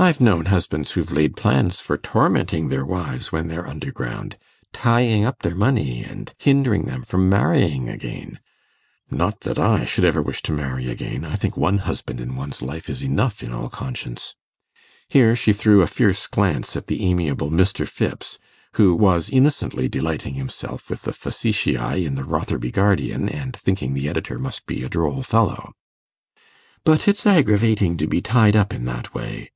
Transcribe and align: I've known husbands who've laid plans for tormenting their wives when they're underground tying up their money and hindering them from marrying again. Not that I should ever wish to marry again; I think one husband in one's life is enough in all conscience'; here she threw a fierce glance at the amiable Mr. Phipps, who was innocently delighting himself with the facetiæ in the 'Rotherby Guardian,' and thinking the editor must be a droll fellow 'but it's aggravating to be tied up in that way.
I've 0.00 0.20
known 0.20 0.44
husbands 0.46 0.92
who've 0.92 1.10
laid 1.10 1.34
plans 1.36 1.80
for 1.80 1.98
tormenting 1.98 2.68
their 2.68 2.86
wives 2.86 3.32
when 3.32 3.48
they're 3.48 3.66
underground 3.66 4.36
tying 4.72 5.24
up 5.24 5.42
their 5.42 5.56
money 5.56 6.04
and 6.04 6.32
hindering 6.38 6.84
them 6.84 7.02
from 7.02 7.28
marrying 7.28 7.88
again. 7.88 8.38
Not 9.10 9.40
that 9.40 9.58
I 9.58 9.84
should 9.86 10.04
ever 10.04 10.22
wish 10.22 10.40
to 10.42 10.52
marry 10.52 10.88
again; 10.88 11.24
I 11.24 11.34
think 11.34 11.56
one 11.56 11.78
husband 11.78 12.20
in 12.20 12.36
one's 12.36 12.62
life 12.62 12.88
is 12.88 13.02
enough 13.02 13.42
in 13.42 13.52
all 13.52 13.68
conscience'; 13.68 14.36
here 15.08 15.34
she 15.34 15.52
threw 15.52 15.82
a 15.82 15.88
fierce 15.88 16.28
glance 16.28 16.76
at 16.76 16.86
the 16.86 17.04
amiable 17.04 17.50
Mr. 17.50 17.84
Phipps, 17.84 18.38
who 18.74 18.94
was 18.94 19.28
innocently 19.28 19.88
delighting 19.88 20.34
himself 20.34 20.90
with 20.90 21.02
the 21.02 21.10
facetiæ 21.12 22.06
in 22.06 22.14
the 22.14 22.22
'Rotherby 22.22 22.70
Guardian,' 22.70 23.28
and 23.28 23.52
thinking 23.56 23.94
the 23.94 24.08
editor 24.08 24.38
must 24.38 24.64
be 24.64 24.84
a 24.84 24.88
droll 24.88 25.24
fellow 25.24 25.72
'but 26.84 27.08
it's 27.08 27.26
aggravating 27.26 27.96
to 27.96 28.06
be 28.06 28.20
tied 28.20 28.54
up 28.54 28.72
in 28.72 28.84
that 28.84 29.12
way. 29.12 29.50